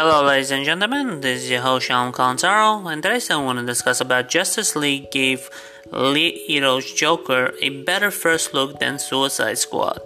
Hello, 0.00 0.24
ladies 0.24 0.52
and 0.52 0.64
gentlemen. 0.64 1.22
This 1.22 1.42
is 1.42 1.50
your 1.50 1.62
host 1.62 1.86
Sean 1.86 2.12
Contaro, 2.12 2.86
and 2.86 3.02
today 3.02 3.18
I 3.34 3.36
want 3.42 3.58
to 3.58 3.66
discuss 3.66 4.00
about 4.00 4.28
Justice 4.28 4.76
League 4.76 5.10
gave 5.10 5.50
Lee 5.90 6.46
Leto's 6.48 6.92
Joker 6.92 7.52
a 7.60 7.70
better 7.82 8.12
first 8.12 8.54
look 8.54 8.78
than 8.78 9.00
Suicide 9.00 9.58
Squad. 9.58 10.00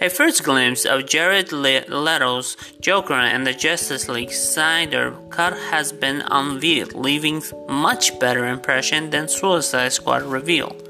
A 0.00 0.08
first 0.08 0.42
glimpse 0.42 0.84
of 0.84 1.06
Jared 1.06 1.52
Leto's 1.52 2.56
Joker 2.80 3.14
and 3.14 3.46
the 3.46 3.52
Justice 3.52 4.08
League 4.08 4.32
Snyder 4.32 5.14
cut 5.30 5.56
has 5.70 5.92
been 5.92 6.24
unveiled, 6.28 6.94
leaving 6.94 7.40
much 7.68 8.18
better 8.18 8.48
impression 8.48 9.10
than 9.10 9.28
Suicide 9.28 9.92
Squad 9.92 10.24
revealed. 10.24 10.89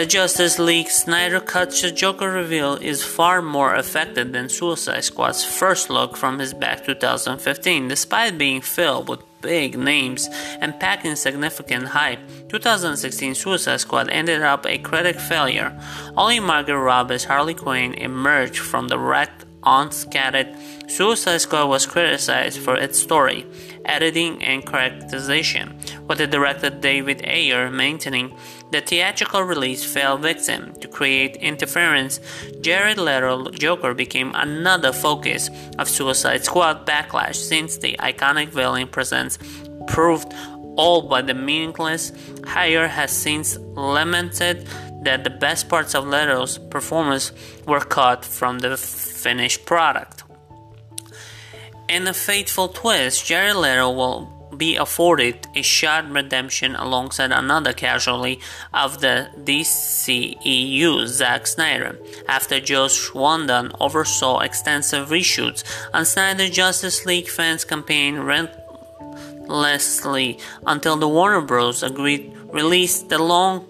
The 0.00 0.06
Justice 0.06 0.58
League 0.58 0.88
Snyder 0.88 1.40
Cut's 1.40 1.82
Joker 1.92 2.30
reveal 2.30 2.76
is 2.76 3.04
far 3.04 3.42
more 3.42 3.74
effective 3.74 4.32
than 4.32 4.48
Suicide 4.48 5.04
Squad's 5.04 5.44
first 5.44 5.90
look 5.90 6.16
from 6.16 6.38
his 6.38 6.54
back 6.54 6.86
2015, 6.86 7.86
despite 7.86 8.38
being 8.38 8.62
filled 8.62 9.10
with 9.10 9.20
big 9.42 9.78
names 9.78 10.26
and 10.58 10.80
packing 10.80 11.16
significant 11.16 11.88
hype. 11.88 12.20
2016 12.48 13.34
Suicide 13.34 13.80
Squad 13.80 14.08
ended 14.08 14.40
up 14.40 14.64
a 14.64 14.78
critic 14.78 15.20
failure. 15.20 15.78
Only 16.16 16.40
Margot 16.40 16.76
Robbie's 16.76 17.24
Harley 17.24 17.52
Quinn 17.52 17.92
emerged 17.92 18.60
from 18.60 18.88
the 18.88 18.98
wrecked 18.98 19.44
unscathed. 19.64 20.56
Suicide 20.90 21.42
Squad 21.42 21.66
was 21.66 21.84
criticized 21.84 22.58
for 22.58 22.74
its 22.74 22.98
story, 22.98 23.46
editing, 23.84 24.42
and 24.42 24.64
characterization, 24.64 25.78
with 26.10 26.18
the 26.18 26.26
director 26.26 26.70
David 26.70 27.24
Ayer 27.24 27.70
maintaining 27.70 28.36
the 28.72 28.80
theatrical 28.80 29.42
release 29.42 29.84
fell 29.84 30.18
victim 30.18 30.74
to 30.80 30.88
create 30.88 31.36
interference. 31.36 32.18
Jared 32.62 32.98
Leto 32.98 33.48
Joker 33.52 33.94
became 33.94 34.32
another 34.34 34.92
focus 34.92 35.48
of 35.78 35.88
Suicide 35.88 36.44
Squad 36.44 36.84
backlash 36.84 37.36
since 37.36 37.76
the 37.76 37.94
iconic 38.00 38.48
villain 38.48 38.88
presence 38.88 39.38
proved 39.86 40.34
all 40.74 41.02
but 41.02 41.28
the 41.28 41.34
meaningless. 41.34 42.10
Ayer 42.56 42.88
has 42.88 43.12
since 43.12 43.56
lamented 43.76 44.66
that 45.04 45.22
the 45.22 45.30
best 45.30 45.68
parts 45.68 45.94
of 45.94 46.08
Leto's 46.08 46.58
performance 46.58 47.30
were 47.68 47.78
cut 47.78 48.24
from 48.24 48.58
the 48.58 48.76
finished 48.76 49.64
product. 49.64 50.24
In 51.88 52.04
a 52.08 52.12
fateful 52.12 52.66
twist, 52.66 53.24
Jared 53.24 53.54
Leto 53.54 53.92
will 53.92 54.39
be 54.56 54.76
afforded 54.76 55.46
a 55.54 55.62
shot 55.62 56.10
redemption 56.10 56.74
alongside 56.76 57.32
another 57.32 57.72
casualty 57.72 58.40
of 58.72 59.00
the 59.00 59.28
DCEU, 59.38 61.06
Zack 61.06 61.46
Snyder, 61.46 61.98
after 62.28 62.60
Joss 62.60 63.14
Whedon 63.14 63.72
oversaw 63.80 64.40
extensive 64.40 65.08
reshoots 65.08 65.64
on 65.94 66.04
Snyder 66.04 66.48
Justice 66.48 67.06
League 67.06 67.28
fans 67.28 67.64
campaign 67.64 68.16
relentlessly 68.16 70.38
until 70.66 70.96
the 70.96 71.08
Warner 71.08 71.40
Bros. 71.40 71.82
agreed 71.82 72.36
release 72.52 73.02
the 73.02 73.18
long 73.18 73.66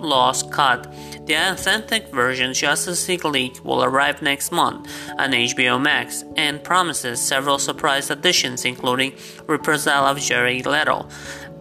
lost 0.00 0.50
cut 0.50 0.92
the 1.26 1.34
authentic 1.34 2.08
version 2.08 2.52
Justice 2.52 3.08
League 3.08 3.58
will 3.60 3.84
arrive 3.84 4.22
next 4.22 4.50
month 4.50 4.90
on 5.18 5.30
HBO 5.30 5.80
Max 5.80 6.24
and 6.36 6.62
promises 6.64 7.20
several 7.20 7.58
surprise 7.58 8.10
additions 8.10 8.64
including 8.64 9.12
reprisal 9.46 10.04
of 10.04 10.18
Jared 10.18 10.66
Leto 10.66 11.08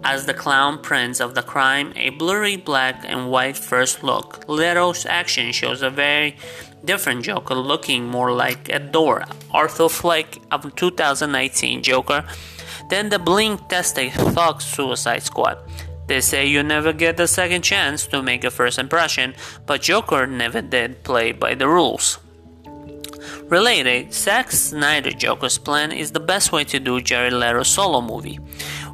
as 0.03 0.25
the 0.25 0.33
clown 0.33 0.79
prince 0.81 1.19
of 1.19 1.35
the 1.35 1.43
crime, 1.43 1.93
a 1.95 2.09
blurry 2.09 2.57
black 2.57 3.03
and 3.05 3.29
white 3.29 3.57
first 3.57 4.03
look. 4.03 4.43
Leto's 4.47 5.05
action 5.05 5.51
shows 5.51 5.81
a 5.81 5.89
very 5.89 6.35
different 6.83 7.23
Joker 7.23 7.55
looking 7.55 8.05
more 8.05 8.31
like 8.31 8.69
a 8.69 8.79
door, 8.79 9.23
Arthur 9.51 9.89
Fleck 9.89 10.39
of 10.49 10.75
2019 10.75 11.83
Joker 11.83 12.25
than 12.89 13.09
the 13.09 13.19
blink-tastic 13.19 14.11
Thug 14.11 14.61
Suicide 14.61 15.23
Squad. 15.23 15.57
They 16.11 16.19
say 16.19 16.45
you 16.45 16.61
never 16.61 16.91
get 16.91 17.17
a 17.21 17.25
second 17.25 17.61
chance 17.61 18.05
to 18.07 18.21
make 18.21 18.43
a 18.43 18.51
first 18.51 18.77
impression, 18.77 19.33
but 19.65 19.81
Joker 19.81 20.27
never 20.27 20.61
did 20.61 21.05
play 21.05 21.31
by 21.31 21.55
the 21.55 21.69
rules. 21.69 22.19
Related, 23.45 24.13
Zack 24.13 24.51
Snyder 24.51 25.11
Joker's 25.11 25.57
plan 25.57 25.93
is 25.93 26.11
the 26.11 26.19
best 26.19 26.51
way 26.51 26.65
to 26.65 26.81
do 26.81 26.99
Jared 26.99 27.31
Leto's 27.31 27.69
solo 27.69 28.01
movie. 28.01 28.39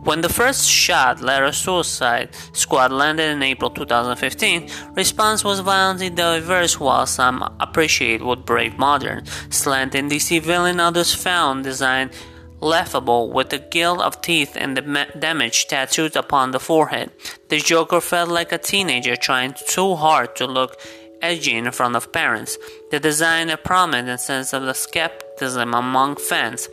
When 0.04 0.22
the 0.22 0.30
first 0.30 0.70
shot, 0.70 1.20
Leto's 1.20 1.58
Suicide 1.58 2.30
Squad, 2.54 2.92
landed 2.92 3.32
in 3.32 3.42
April 3.42 3.72
2015, 3.72 4.70
response 4.94 5.44
was 5.44 5.62
violently 5.62 6.12
diverse 6.12 6.80
while 6.80 7.08
some 7.08 7.42
appreciate 7.60 8.22
what 8.22 8.46
Brave 8.46 8.78
Modern, 8.78 9.26
slant 9.50 9.96
in 9.96 10.08
DC 10.08 10.40
villain 10.44 10.80
others 10.80 11.16
found 11.16 11.64
design 11.64 12.12
laughable 12.60 13.30
with 13.32 13.50
the 13.50 13.60
gill 13.60 14.02
of 14.02 14.22
teeth 14.22 14.56
and 14.56 14.76
the 14.76 15.08
damage 15.20 15.68
tattooed 15.68 16.16
upon 16.16 16.52
the 16.52 16.60
forehead. 16.60 17.12
The 17.50 17.60
Joker 17.60 18.02
felt 18.02 18.30
like 18.30 18.52
a 18.52 18.58
teenager 18.58 19.16
trying 19.16 19.54
too 19.68 19.96
hard 19.96 20.36
to 20.38 20.48
look 20.48 20.80
edgy 21.22 21.56
in 21.56 21.72
front 21.72 21.96
of 21.96 22.12
parents. 22.12 22.58
The 22.92 23.00
design 23.00 23.50
a 23.50 23.58
prominent 23.58 24.20
sense 24.20 24.54
of 24.54 24.64
the 24.64 24.74
skepticism 24.74 25.74
among 25.74 26.18
fans. 26.18 26.70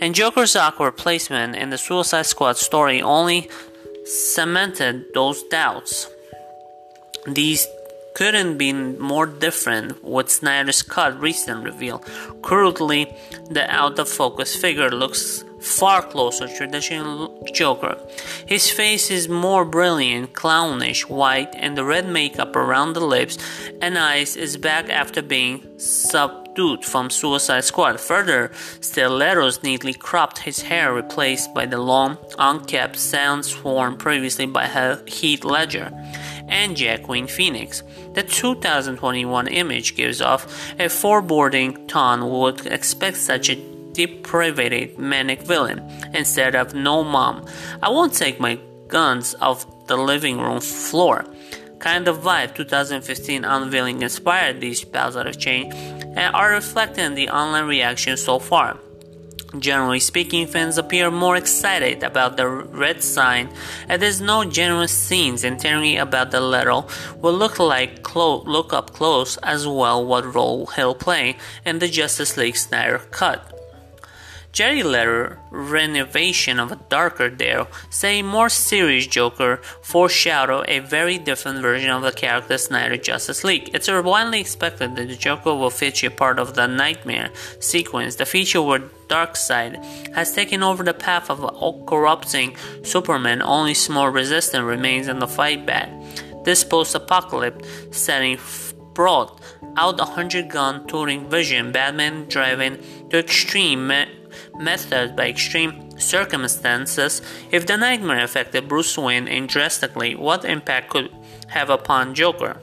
And 0.00 0.14
Joker's 0.14 0.56
awkward 0.56 0.96
placement 0.96 1.56
in 1.56 1.70
the 1.70 1.78
Suicide 1.78 2.26
Squad 2.26 2.56
story 2.56 3.02
only 3.02 3.48
cemented 4.04 5.06
those 5.14 5.42
doubts. 5.44 6.08
These 7.26 7.66
couldn't 8.14 8.58
be 8.58 8.72
more 8.72 9.26
different 9.26 10.02
with 10.04 10.30
Snyder's 10.30 10.82
cut 10.82 11.18
recent 11.20 11.64
reveal. 11.64 11.98
Crudely, 12.42 13.14
the 13.50 13.70
out 13.70 13.98
of 13.98 14.08
focus 14.08 14.54
figure 14.54 14.90
looks 14.90 15.44
far 15.60 16.02
closer 16.02 16.48
to 16.48 16.56
traditional 16.56 17.46
Joker. 17.52 17.96
His 18.46 18.70
face 18.70 19.10
is 19.10 19.28
more 19.28 19.64
brilliant, 19.64 20.32
clownish, 20.32 21.08
white, 21.08 21.54
and 21.54 21.76
the 21.76 21.84
red 21.84 22.08
makeup 22.08 22.56
around 22.56 22.92
the 22.92 23.00
lips 23.00 23.38
and 23.80 23.96
eyes 23.96 24.36
is 24.36 24.56
back 24.56 24.90
after 24.90 25.22
being 25.22 25.78
subdued 25.78 26.84
from 26.84 27.10
Suicide 27.10 27.64
Squad. 27.64 28.00
Further, 28.00 28.50
Stilettos 28.80 29.62
neatly 29.62 29.94
cropped 29.94 30.38
his 30.38 30.62
hair, 30.62 30.92
replaced 30.92 31.54
by 31.54 31.66
the 31.66 31.78
long, 31.78 32.18
unkept 32.38 32.98
sounds 32.98 33.62
worn 33.62 33.96
previously 33.96 34.46
by 34.46 34.66
Heath 35.06 35.44
Ledger 35.44 35.92
and 36.52 36.78
Joaquin 36.78 37.26
Phoenix. 37.26 37.82
The 38.12 38.22
2021 38.22 39.48
image 39.48 39.96
gives 39.96 40.20
off 40.20 40.46
a 40.78 40.88
foreboding 40.88 41.86
tone 41.86 42.28
would 42.28 42.66
expect 42.66 43.16
such 43.16 43.48
a 43.48 43.56
depraved 43.92 44.98
manic 44.98 45.40
villain 45.42 45.80
instead 46.12 46.54
of 46.54 46.74
no 46.74 47.02
mom. 47.02 47.46
I 47.82 47.88
won't 47.88 48.12
take 48.14 48.38
my 48.38 48.60
guns 48.88 49.34
off 49.40 49.86
the 49.86 49.96
living 49.96 50.38
room 50.38 50.60
floor. 50.60 51.24
Kind 51.78 52.06
of 52.06 52.18
vibe 52.18 52.54
2015 52.54 53.44
unveiling 53.44 54.02
inspired 54.02 54.60
these 54.60 54.84
positive 54.84 55.38
change 55.38 55.74
and 55.74 56.34
are 56.34 56.50
reflected 56.50 57.04
in 57.04 57.14
the 57.14 57.30
online 57.30 57.66
reaction 57.66 58.16
so 58.16 58.38
far. 58.38 58.78
Generally 59.58 60.00
speaking, 60.00 60.46
fans 60.46 60.78
appear 60.78 61.10
more 61.10 61.36
excited 61.36 62.02
about 62.02 62.36
the 62.36 62.48
red 62.48 63.02
sign, 63.02 63.50
and 63.86 64.00
there's 64.00 64.20
no 64.20 64.44
genuine 64.44 64.88
scenes 64.88 65.44
entirely 65.44 65.96
about 65.96 66.30
the 66.30 66.40
letter 66.40 66.82
will 67.16 67.34
look 67.34 67.58
like 67.58 68.02
clo- 68.02 68.42
look 68.44 68.72
up 68.72 68.92
close 68.92 69.36
as 69.38 69.66
well 69.66 70.04
what 70.04 70.34
role 70.34 70.66
he'll 70.74 70.94
play 70.94 71.36
in 71.66 71.80
the 71.80 71.88
Justice 71.88 72.36
League 72.38 72.56
Snyder 72.56 72.98
cut. 73.10 73.61
Jared 74.52 74.84
Leto 74.84 75.38
renovation 75.50 76.60
of 76.60 76.70
a 76.70 76.76
darker 76.76 77.30
Dale, 77.30 77.68
say 77.88 78.20
more 78.20 78.50
serious 78.50 79.06
Joker, 79.06 79.62
foreshadow 79.80 80.62
a 80.68 80.80
very 80.80 81.16
different 81.16 81.60
version 81.60 81.88
of 81.88 82.02
the 82.02 82.12
character 82.12 82.58
Snyder 82.58 82.98
Justice 82.98 83.44
League. 83.44 83.70
It's 83.72 83.88
widely 83.88 84.40
expected 84.40 84.94
that 84.94 85.08
the 85.08 85.16
Joker 85.16 85.54
will 85.54 85.70
feature 85.70 86.10
part 86.10 86.38
of 86.38 86.54
the 86.54 86.66
Nightmare 86.66 87.30
sequence, 87.60 88.16
the 88.16 88.26
feature 88.26 88.60
where 88.60 88.80
Darkseid 89.08 90.14
has 90.14 90.34
taken 90.34 90.62
over 90.62 90.82
the 90.82 90.92
path 90.92 91.30
of 91.30 91.40
corrupting 91.86 92.54
Superman, 92.82 93.40
only 93.40 93.72
small 93.72 94.10
resistance 94.10 94.64
remains 94.64 95.08
in 95.08 95.18
the 95.18 95.26
fight 95.26 95.64
back. 95.64 95.88
This 96.44 96.62
post-apocalypse 96.62 97.66
setting 97.90 98.38
brought 98.92 99.40
out 99.78 99.98
a 99.98 100.04
hundred 100.04 100.50
gun 100.50 100.86
touring 100.86 101.30
vision, 101.30 101.72
Batman 101.72 102.26
driving 102.28 102.78
to 103.08 103.18
extreme 103.18 103.90
methods 104.62 105.12
by 105.12 105.28
extreme 105.28 105.98
circumstances. 105.98 107.22
If 107.50 107.66
the 107.66 107.76
nightmare 107.76 108.24
affected 108.24 108.68
Bruce 108.68 108.96
Wayne 108.96 109.46
drastically, 109.46 110.14
what 110.14 110.44
impact 110.44 110.90
could 110.90 111.10
have 111.48 111.70
upon 111.70 112.14
Joker? 112.14 112.58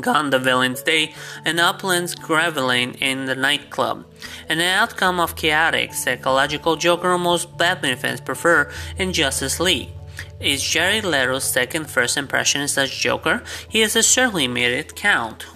Gone 0.00 0.28
the 0.28 0.38
villain's 0.38 0.82
day, 0.82 1.14
and 1.44 1.58
Upland's 1.58 2.14
groveling 2.14 2.94
in 2.94 3.24
the 3.24 3.34
nightclub. 3.34 4.04
The 4.48 4.62
outcome 4.62 5.18
of 5.20 5.36
chaotic, 5.36 5.94
psychological 5.94 6.76
Joker 6.76 7.16
most 7.16 7.56
Batman 7.56 7.96
fans 7.96 8.20
prefer 8.20 8.70
in 8.98 9.14
Justice 9.14 9.58
League. 9.58 9.88
Is 10.38 10.62
Jared 10.62 11.04
Leto's 11.04 11.44
second 11.44 11.90
first 11.90 12.18
impression 12.18 12.60
as 12.60 12.90
Joker? 12.90 13.42
He 13.68 13.80
has 13.80 13.92
certainly 14.06 14.48
made 14.48 14.72
it 14.72 14.94
count. 14.94 15.46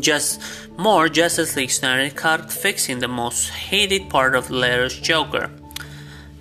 Just 0.00 0.40
more 0.76 1.08
Justice 1.08 1.56
League 1.56 1.70
Snyder 1.70 2.10
card 2.14 2.52
fixing 2.52 2.98
the 3.00 3.08
most 3.08 3.50
hated 3.50 4.08
part 4.10 4.34
of 4.34 4.48
the 4.48 4.98
Joker. 5.02 5.50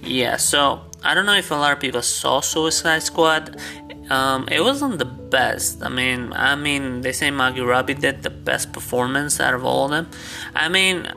Yeah, 0.02 0.38
so 0.38 0.82
I 1.04 1.14
don't 1.14 1.26
know 1.26 1.36
if 1.36 1.52
a 1.52 1.56
lot 1.56 1.74
of 1.74 1.80
people 1.80 2.02
saw 2.02 2.40
Suicide 2.40 3.04
Squad. 3.04 3.60
Um, 4.10 4.48
it 4.50 4.62
wasn't 4.62 5.00
the 5.00 5.06
best. 5.06 5.84
I 5.84 5.90
mean, 5.90 6.32
I 6.34 6.56
mean, 6.56 7.02
they 7.02 7.12
say 7.12 7.30
Margot 7.30 7.66
Robbie 7.66 7.94
did 7.94 8.24
the 8.24 8.30
best 8.30 8.72
performance 8.72 9.40
out 9.40 9.54
of 9.54 9.66
all 9.66 9.86
of 9.86 9.92
them. 9.92 10.10
I 10.56 10.70
mean, 10.70 11.12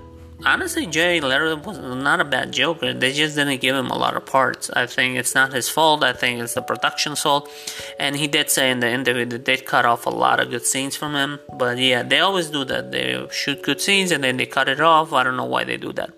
honestly, 0.45 0.87
Jay 0.87 1.21
Leto 1.21 1.57
was 1.57 1.79
not 1.79 2.21
a 2.21 2.25
bad 2.25 2.53
Joker. 2.53 2.93
They 2.93 3.13
just 3.13 3.37
didn't 3.37 3.61
give 3.61 3.77
him 3.77 3.89
a 3.89 3.99
lot 3.99 4.17
of 4.17 4.27
parts. 4.27 4.71
I 4.71 4.87
think 4.87 5.17
it's 5.17 5.35
not 5.35 5.53
his 5.53 5.69
fault. 5.69 6.03
I 6.05 6.13
think 6.13 6.41
it's 6.41 6.55
the 6.55 6.63
production's 6.63 7.21
fault. 7.21 7.51
And 7.99 8.17
he 8.17 8.27
did 8.27 8.51
say 8.51 8.71
in 8.71 8.81
the 8.81 8.91
interview 8.91 9.27
that 9.27 9.45
they 9.45 9.57
cut 9.57 9.85
off 9.85 10.07
a 10.07 10.11
lot 10.11 10.41
of 10.41 10.51
good 10.51 10.67
scenes 10.67 10.97
from 10.97 11.15
him. 11.15 11.41
But 11.53 11.79
yeah, 11.79 12.03
they 12.03 12.21
always 12.21 12.51
do 12.51 12.65
that. 12.65 12.93
They 12.93 13.27
shoot 13.31 13.63
good 13.63 13.81
scenes 13.81 14.11
and 14.11 14.25
then 14.25 14.37
they 14.37 14.47
cut 14.47 14.69
it 14.69 14.81
off. 14.81 15.13
I 15.13 15.23
don't 15.25 15.37
know 15.37 15.45
why 15.45 15.65
they 15.65 15.77
do 15.77 15.93
that. 15.93 16.11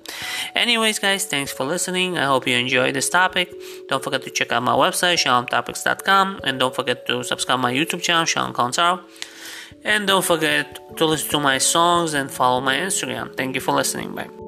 Anyways, 0.55 0.99
guys, 0.99 1.25
thanks 1.25 1.53
for 1.53 1.65
listening. 1.65 2.19
I 2.19 2.25
hope 2.25 2.47
you 2.47 2.57
enjoyed 2.57 2.95
this 2.95 3.09
topic. 3.09 3.53
Don't 3.89 4.03
forget 4.03 4.23
to 4.25 4.31
check 4.31 4.53
out 4.53 4.63
my 4.63 4.73
website, 4.73 5.19
shalomtopics.com. 5.25 6.41
And 6.45 6.59
don't 6.59 6.75
forget 6.75 7.07
to 7.07 7.23
subscribe 7.23 7.61
my 7.61 7.73
YouTube 7.73 8.03
channel, 8.03 8.25
Shalom 8.25 8.53
Consaro. 8.53 9.01
And 9.85 10.07
don't 10.07 10.25
forget 10.25 10.97
to 10.97 11.07
listen 11.07 11.31
to 11.31 11.41
my 11.41 11.59
songs 11.59 12.15
and 12.15 12.31
follow 12.31 12.61
my 12.61 12.77
Instagram. 12.77 13.37
Thank 13.37 13.55
you 13.55 13.61
for 13.61 13.73
listening. 13.73 14.15
Bye. 14.15 14.42